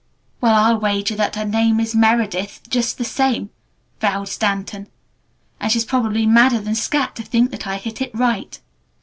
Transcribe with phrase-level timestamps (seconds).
[0.41, 3.51] _'""Well, I'll wager that her name is 'Meredith' just the same,"
[3.99, 4.87] vowed Stanton,
[5.59, 8.59] "and she's probably madder than scat to think that I hit it right."